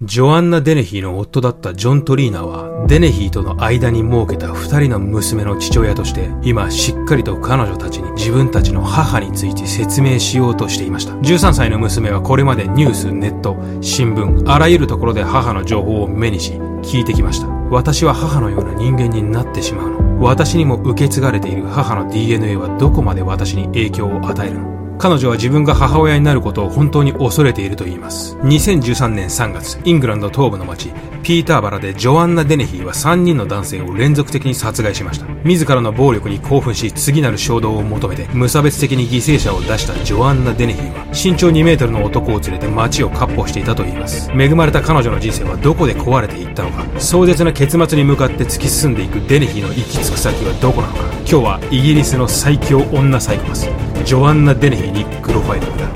[0.00, 11.14] ジョアンナ・デネヒーの夫だったジョン・トリーナは、デネヒーとの間に設けた二人の娘の父親として、今しっかりと彼女たちに自分たちの母について説明しようとしていました。
[11.14, 16.52] 13歳の娘はこれまでニュース、ネット、新聞、あらゆるところで母の情報を目にし、
[16.84, 17.48] 聞いてきました。
[17.48, 20.22] 私は母のような人間になってしまうの。
[20.22, 24.77] 私にも受け継がれている母の DNA はどこまで私に影響を与えるの？
[24.98, 28.36] 彼女は自分が母親になることを本当に恐れていると言います。
[28.38, 30.90] 2013年3月、イングランド東部の町、
[31.22, 35.26] ピーターバラでジョアンナ・デネヒーは3人の男性を連続的に殺害しました。
[35.44, 44.30] 自らの暴力に興奮し、次なる衝動を求めて、無差別的に犠牲者を出したジョアンナ・デネヒーは、身長2メートルの男を連れて街を割歩していたと言います。
[44.32, 53.68] 恵まれた彼女の人生はどこで壊れていったのか、壮絶な結末に向かって突き進んでいくデネヒーの行き着く先はどこなのか、今日はイギリスの最強女サイコパス、
[54.04, 55.88] ジョアンナ・デネヒーにプロファイリングだ。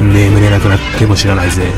[0.00, 1.72] 眠れなくなっても知らないぜ。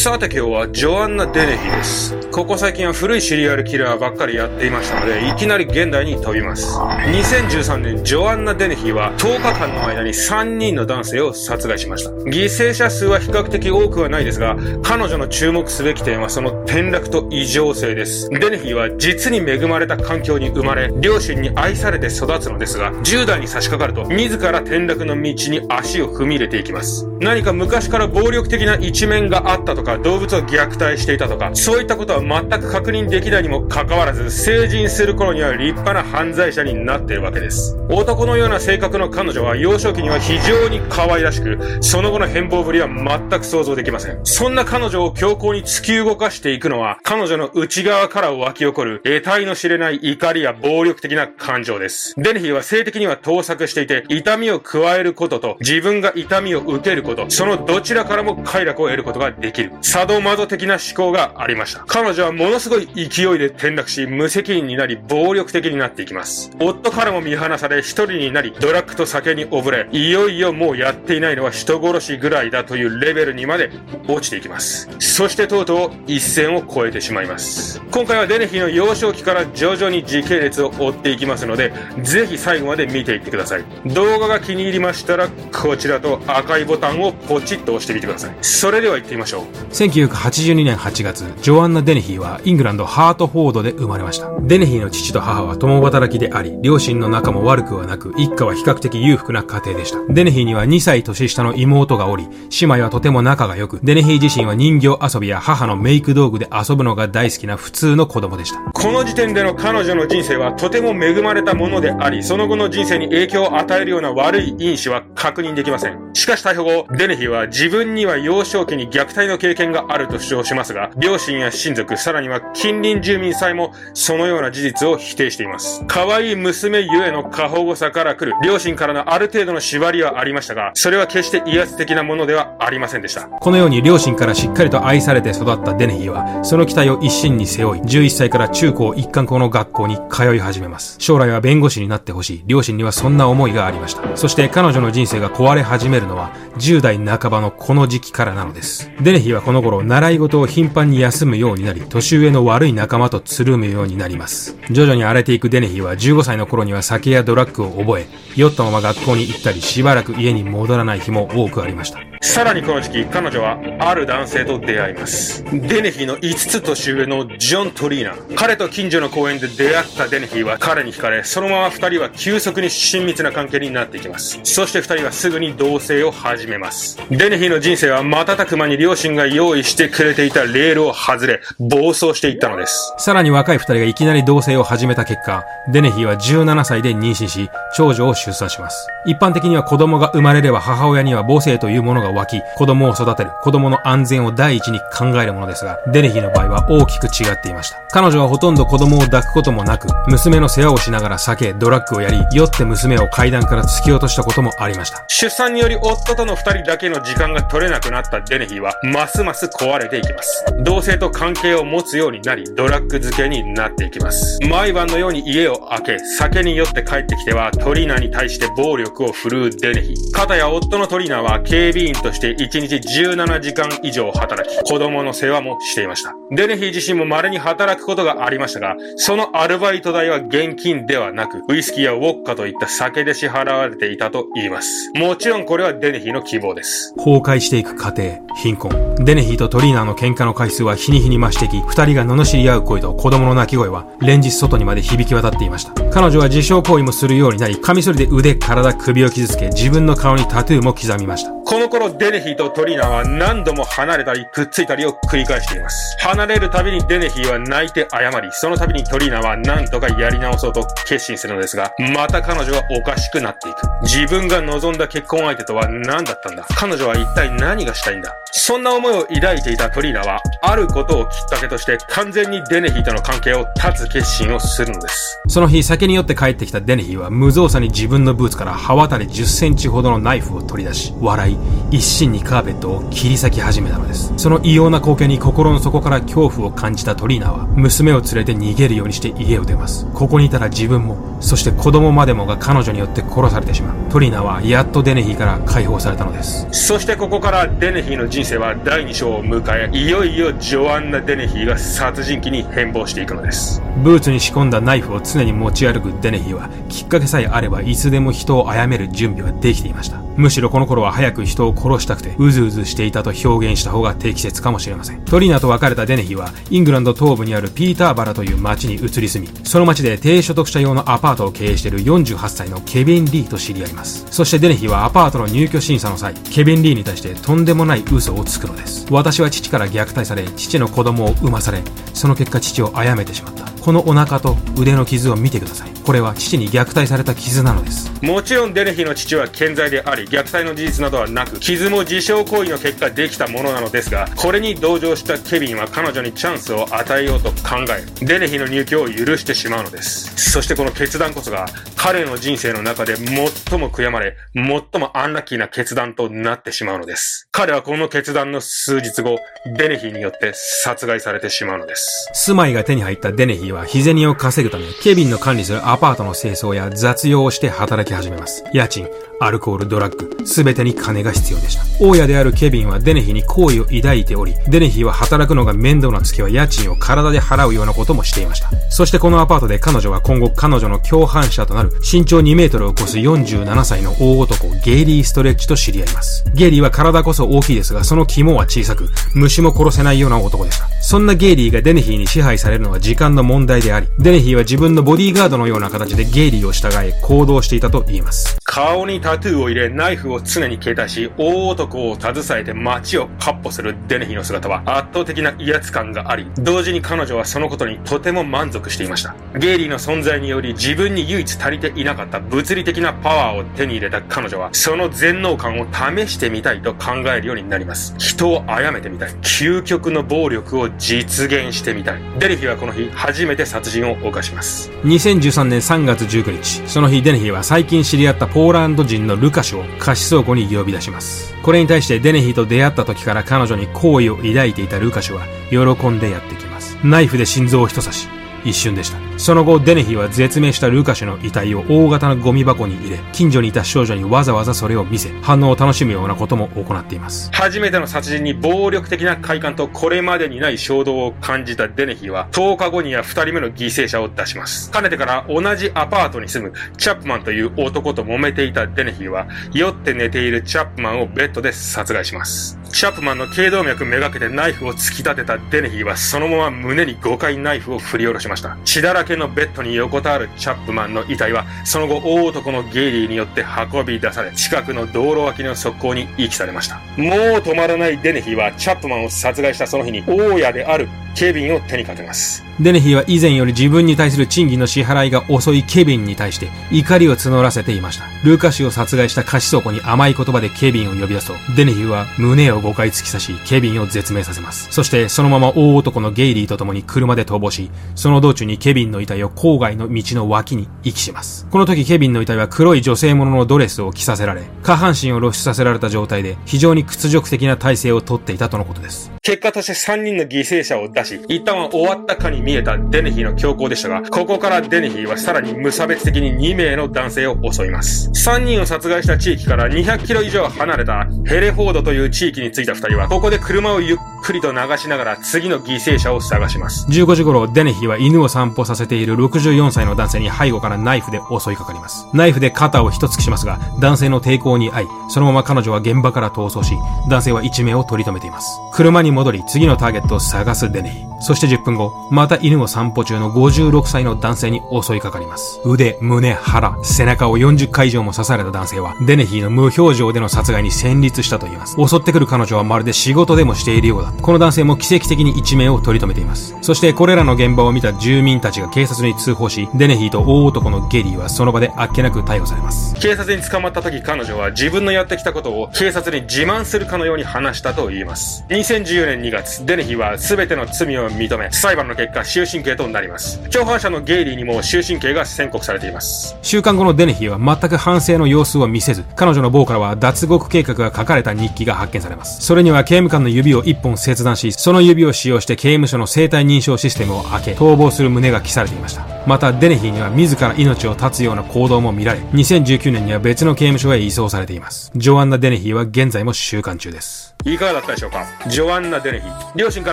[0.00, 2.16] さて今日はジョアンナ・デネヒです。
[2.30, 6.78] ここ最近は古いシリアルキラーばっかりやっていましたので、いきなり現代に飛びます。
[6.78, 12.12] 2013年、ジョアンナ・デネヒは10日間の間に3人の男性を殺害しました。
[12.12, 18.30] 犠牲者数は比較的多くはないですが、彼女の注目すべき点はその転落と異常性です。
[18.30, 27.06] デネヒは実に恵まれた環境に生まれ、両親に愛されて育つのですが、10代に差し掛かると、自ら転落の道に足を踏み入れていきます。
[27.20, 37.76] 何か昔から暴力的な一面があったとか、動物を虐待していたとか、そういったことは全く確認できないにもかかわらず、成人する頃には立派な犯罪者になっているわけです。
[37.88, 44.20] 男のような性格の彼女は幼少期には非常に可愛らしく、その後の変貌ぶりは全く想像できません。
[44.24, 52.14] そんな彼女を強行に突き動かしていくのは、彼女の内側から湧き起こる、得体の知れない怒りや暴力的な感情です。
[52.16, 59.72] デネヒーは性的には盗作していて、痛みを加えることと、自分が痛みを受けること、そのどちらからも快楽を得ることができる。
[59.82, 61.84] サドマゾ的な思考がありました。
[61.86, 66.50] 彼女はものすごい勢いで転落し、無責任になり、暴力的になっていきます。
[66.60, 73.70] 夫からも見放され、一人になり、ドラッグと酒に溺れ、いよいよもうやっていないのは人殺しぐらいだというレベルにまで
[74.06, 74.88] 落ちていきます。
[74.98, 77.80] そしてとうとう一線を越えてしまいます。
[77.90, 83.64] 今回はデネヒの幼少期から徐々に時系列を追っていきますので、ぜひ最後まで見ていってください。
[83.86, 88.36] 動画が気に入りましたら、こちらと赤いボタンをポチッと押してみてください。
[88.42, 89.69] それでは行ってみましょう。
[89.72, 94.28] 1982年8月、ジョアンナ・デネヒーはイングランドハートフォードで生まれました。
[94.42, 100.00] デネヒーの父と母は共働きであり、両親の仲も悪くはなく、一家は比較的裕福な家庭でした。
[100.12, 102.26] デネヒーには2歳年下の妹がおり、
[102.60, 108.58] 姉妹はとても仲が良く、デネヒー自身は人形遊びや母のメイク道具で遊ぶのが大好きな普通の子供でした。
[108.72, 116.10] この時点での彼女の人生はとても恵まれたものであり、その後の人生に影響を与えるような悪い因子は確認できません。
[116.12, 125.84] しかし逮捕後、デネヒーは自分には幼少期に虐待の経験があると主張しますが、両親や親族、さらには近隣住民さえもそのような事実を否定しています。
[125.86, 133.22] 可愛い娘ゆえの過保護さから来る両親からのある程度の縛りはありましたが、それは決して威圧的なものではありませんでした。
[133.22, 140.96] このように両親からしっかりと愛されて育ったデネヒーは、その期待を一身に背負い、11歳から中高一貫校の学校に通い始めます。
[140.98, 142.42] 将来は弁護士になってほしい。
[142.46, 144.16] 両親にはそんな思いがありました。
[144.16, 148.90] そして彼女の人生が壊れ始めるのは、10代半ばのこの時期からなのです。
[149.00, 154.56] デネヒーはこの頃、習い事を頻繁に休むようになり、年上の悪い仲間とつるむようになります。
[154.70, 158.06] 徐々に荒れていくデネヒーは15歳の頃には酒やドラッグを覚え、
[158.36, 162.09] 酔ったまま学校に行ったりしばらく家に戻らない日も多くありました。
[162.22, 165.42] さらにこの時期、彼女はある男性と出会います。
[165.52, 168.14] デネヒーの5つ年上のジョン・トリーナ。
[168.36, 174.38] 彼と近所の公園で出会ったデネヒーは彼に惹かれ、そのまま2人は急速に親密な関係になっていきます。
[174.44, 176.98] そして2人はすぐに同棲を始めます。
[177.10, 182.94] デネヒーの人生は瞬く間に両親が用意してくれていたレールを外れ、暴走していったのです。
[182.98, 188.86] さらに若い2人がいきなり同棲を始めた結果、デネヒーは17歳で妊娠し、長女を出産します。
[189.06, 197.78] 一般的には子供が生まれれば母親には母性というものが湧き、子供を育てる、子供の安全を第一に考えるものですが、デネヒの場合は大きく違っていました。
[197.90, 205.04] 彼女はほとんど子供を抱くこともなく、娘の世話をしながら酒、ドラッグをやり、酔って娘を階段から突き落としたこともありました。
[205.08, 210.44] 出産により夫との二人だけの時間が取れなくなったデネヒは、ますます壊れていきます。
[210.60, 214.38] 同性と関係を持つようになり、ドラッグ漬けになっていきます。
[214.48, 219.94] 毎晩のように家を開け、酒に酔って帰ってきては、トリーナに対して暴力を振るうデネヒ。
[220.12, 222.36] 片や夫のトリーナは警備員員として1
[222.66, 226.14] 日17時間以上働き、子供の世話もしていました。
[226.30, 234.90] デネヒー自身も稀に働くことがありましたが、そのアルバイト代は現金ではなく、ウイスキーやウォッカといった酒で支払われていたと言います。
[234.94, 236.94] もちろんこれはデネヒーの希望です。
[236.96, 238.02] 崩壊していく過程、
[238.36, 238.94] 貧困。
[239.04, 245.72] デネヒーとトリーナーの喧嘩の回数は日に日に増していき、二人が罵り合う声と子供の泣き声は連日外にまで響き渡っていました。
[245.90, 251.32] 彼女は自傷行為もするようになり、カミソリで腕、体、首を傷つけ、自分の顔にタトゥーも刻みました。
[251.50, 255.96] この頃、デネヒーとトリーナは何度も離れたり、くっついたりを繰り返しています。
[256.00, 263.58] 離れるたびにデネヒーは泣いて謝り、その度にトリーナは何とかやり直そうと決心するのですが、また彼女はおかしくなっていく。
[263.82, 266.46] 自分が望んだ結婚相手とは何だったんだ？
[266.50, 268.14] 彼女は一体何がしたいんだ？
[268.32, 275.20] そんな思いを抱いていたトリーナは、あることをきっかけとして完全にデネヒーとの関係を断つ決心をするのです。
[275.28, 281.36] その日、酒によって帰ってきたデネヒーは無造作に自分のブーツから刃渡り10センチほどのナイフを取り出し、笑い、
[281.80, 284.12] 一心にカーペットを切り裂き始めたのです。
[284.18, 289.86] その異様な光景に心の底から恐怖を感じたトリーナは、娘を連れて逃げるようにして家を出ます。
[289.94, 293.76] ここにいたら自分も、そして子供までもが彼女によって殺されてしまう。
[293.90, 296.46] トリーナはやっとデネヒーから解放されたのです。
[296.52, 303.62] そしてここからデネヒーの人生は第2章を迎え、いよいよジョアンナ・デネヒーが殺人鬼に変貌していくのです。
[303.82, 310.02] ブーツに仕込んだナイフを常に持ち歩くデネヒーは、きっかけさえあればいつでも人を殺める準備はできていました。
[310.20, 315.04] むしろこの頃は早く人を殺したくて、うずうずしていたと表現した方が適切かもしれません。
[315.04, 324.06] トリナと別れたデネヒは、イングランド東部にあるピーターバラという町に移り住み、その町で低所得者用のアパートを経営している48歳のケビン・リーと知り合います。
[324.10, 328.86] そしてデネヒはアパートの入居審査の際、ケビン・リーに対してとんでもない嘘をつくのです。
[328.90, 331.62] 私は父から虐待され、父の子供を産まされ、
[331.94, 333.50] その結果父を殺めてしまった。
[333.60, 335.70] このお腹と腕の傷を見てください。
[335.84, 337.90] これは父に虐待された傷なのです。
[338.02, 350.30] もちろんデネヒの父は健在であり、虐待の事実などはなく、傷も自傷行為の結果できたものなのですが、これに同情したケビンは彼女にチャンスを与えようと考え、デネヒの入居を許してしまうのです。
[350.30, 351.46] そしてこの決断こそが、
[351.76, 354.44] 彼の人生の中で最も悔やまれ、最
[354.80, 357.28] もアンラッキーな決断となってしまうのです。
[357.32, 359.18] 彼はこの決断の数日後、
[359.56, 362.10] デネヒによって殺害されてしまうのです。
[362.14, 368.44] 住まいが手に入ったデネヒは日銭を稼ぐため、ケビンの管理するアパートの清掃や雑用をして働き始めます。
[368.52, 368.88] 家賃、
[369.22, 371.62] アルコール、ドラッグ、すべてに金が必要でした。
[371.78, 378.48] 大家であるケビンはデネヒに好意を抱いており、デネヒは働くのが面倒な月は家賃を体で払うようなこともしていました。
[378.70, 386.24] そしてこのアパートで彼女は今後彼女の共犯者となる身長2メートルを超す47歳の大男、ゲイリー・ストレッチと知り合います。
[386.32, 390.66] ゲイリーは体こそ大きいですが、その肝は小さく、虫も殺せないような男でした。
[390.80, 398.38] そんなゲイリーがデネヒーに支配されるのは時間の問題であり、デネヒーは自分のボディーガードのような形でゲイリーを従い行動していたと言います。
[398.44, 409.16] 顔にタトゥーを入れ、ナイフを常に携帯し、大男を携えて街をカッ歩するデネヒの姿は圧倒的な威圧感があり、同時に彼女はそのことにとても満足していました。
[409.36, 417.96] ゲイリーの存在により自分に唯一足りていなかった物理的なパワーを手に入れた彼女は、その全能感を試してみたいと考えるようになります。
[417.98, 419.10] 人を殺めてみたい。
[419.22, 422.00] 究極の暴力を実現してみたい。
[422.20, 424.70] デネヒはこの日、初めて殺人を犯します。
[424.84, 431.34] 2013年3月19日、その日デネヒは最近知り合ったポーランド人のルカシを貸し倉庫に呼び出します。
[431.42, 436.78] これに対してデネヒーと出会った時から彼女に好意を抱いていたルカシュは喜んでやってきます。
[436.84, 438.08] ナイフで心臓を一刺し、
[438.44, 438.98] 一瞬でした。
[439.18, 447.30] その後、デネヒは絶命したルカシュの遺体を大型のゴミ箱に入れ、近所にいた少女にわざわざそれを見せ、反応を楽しむようなことも行っています。
[447.32, 454.70] 初めての殺人に暴力的な快感とこれまでにない衝動を感じたデネヒは、10日後には2人目の犠牲者を出します。
[454.70, 462.59] かねてから同じアパートに住むチャップマンという男と揉めていたデネヒは、酔って寝ているチャップマンをベッドで殺害します。
[462.72, 468.56] チャップマンの頸動脈めがけてナイフを突き立てたデネヒーはそのまま胸に5回ナイフを振り下ろしました。
[468.64, 476.76] 血だらけのベッドに横たわるチャップマンの遺体はその後大男のゲイリーによって運び出され近くの道路脇の側溝に遺棄されました。
[476.96, 482.44] もう止まらないデネヒーはチャップマンを殺害したその日に大家であるケビンを手にかけます。
[482.60, 488.04] デネヒーは以前より自分に対する賃金の支払いが遅いケビンに対して怒りを募らせていました。
[488.22, 494.68] ルーカ氏を殺害した貸倉庫に甘い言葉でケビンを呼び出すと、デネヒーは胸を5回突き刺し、ケビンを絶命させます。
[494.70, 501.46] そしてそのまま大男のゲイリーと共に車で逃亡し、その道中にケビンの遺体を郊外の道の脇に遺棄します。
[501.50, 509.10] この時ケビンの遺体は黒い女性もののドレスを着させられ、下半身を露出させられた状態で非常に屈辱的な体勢をとっていたとのことです。
[509.22, 518.10] 結果として3人の犠牲者をったし、一旦は終わったかに見えたデネヒーの強行でしたが、ここからデネヒーはさらに無差別的に2名の男性を襲います。
[518.10, 526.86] 3人を殺害した地域から200キロ以上離れたヘレフォードという地域に着いた2人は、ここで車をゆっくりと流しながら次の犠牲者を探します。
[526.88, 532.06] 15時頃、デネヒは犬を散歩させている64歳の男性に背後からナイフで襲いかかります。
[532.12, 536.76] ナイフで肩を一突きしますが、男性の抵抗に遭い、そのまま彼女は現場から逃走し、
[537.08, 538.60] 男性は一命を取り留めています。
[538.72, 541.10] 車に戻り、次のターゲットを探すデネヒ。
[541.22, 545.60] そして10分後、また犬を散歩中の56歳の男性に襲いかかります。
[545.66, 551.76] 腕、胸、腹、背中を40回以上も刺された男性は、デネヒの無表情での殺害に戦慄したと言います。
[551.76, 554.09] 襲ってくる彼女はまるで仕事でもしているようだ。
[554.22, 556.56] この男性も奇跡的に一命を取り留めています。
[556.62, 562.94] そしてこれらの現場を見た住民たちが警察に通報し、デネヒーと大男のゲリーはその場であっけなく逮捕されます。
[562.96, 568.44] 警察に捕まった時彼女は自分のやってきたことを警察に自慢するかのように話したと言います。
[568.48, 573.38] 2014年2月、デネヒーは全ての罪を認め、裁判の結果終身刑となります。
[573.50, 576.36] 共犯者のゲイリーにも終身刑が宣告されています。
[576.42, 582.40] 週間後のデネヒーは全く反省の様子を見せず、彼女の棒からは脱獄計画が書かれた日記が発見されます。
[582.42, 589.06] それには刑務官の指を一本切断し、その指を使用して刑務所の生体認証システムを開け、逃亡する旨が記されていました。
[589.26, 594.90] また、デネヒーには自ら命を絶つような行動も見られ、2019年には別の刑務所へ移送されています。
[594.96, 597.29] ジョアンナ・デネヒーは現在も収監中です。
[597.44, 598.26] いかがだったでしょうか？
[598.48, 599.26] ジョアンナ・デネヒ。
[599.56, 599.92] 両親か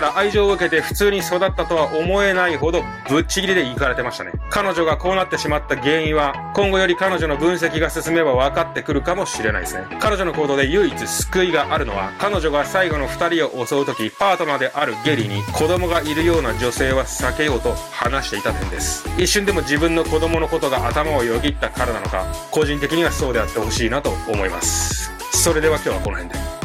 [0.00, 4.32] ら愛情を受けて普通に育ったとは思えないほどぶっちぎりで行かれてましたね。
[4.50, 9.86] 彼女がこうなってしまった原因は、今後より彼女の分析が進めば分かってくるかもしれないですね。
[10.00, 19.08] 彼女の行動で唯一救いがあるのは、彼女が最後の二人を襲う時、パートナーであるゲリに子供がいるような女性は避けようと話していた点です。
[19.18, 25.10] 一瞬でも自分の子供のことが頭をよぎったからなのか、個人的にはそうであってほしいなと思います。
[25.32, 26.57] それでは今日はこの辺で。